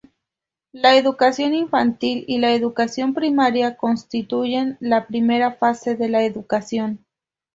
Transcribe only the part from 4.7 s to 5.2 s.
la